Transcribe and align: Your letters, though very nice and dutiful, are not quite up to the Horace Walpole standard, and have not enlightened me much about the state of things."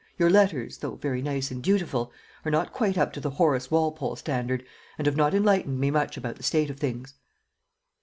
Your 0.17 0.31
letters, 0.31 0.79
though 0.79 0.95
very 0.95 1.21
nice 1.21 1.51
and 1.51 1.61
dutiful, 1.61 2.11
are 2.43 2.49
not 2.49 2.73
quite 2.73 2.97
up 2.97 3.13
to 3.13 3.19
the 3.21 3.29
Horace 3.29 3.69
Walpole 3.69 4.15
standard, 4.15 4.63
and 4.97 5.05
have 5.05 5.15
not 5.15 5.35
enlightened 5.35 5.79
me 5.79 5.91
much 5.91 6.17
about 6.17 6.37
the 6.37 6.41
state 6.41 6.71
of 6.71 6.79
things." 6.79 7.13